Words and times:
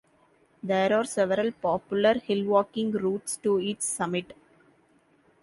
There 0.63 0.97
are 0.97 1.03
several 1.05 1.51
popular 1.51 2.15
hillwalking 2.15 2.91
routes 2.93 3.37
to 3.43 3.59
its 3.59 3.85
summit. 3.85 4.33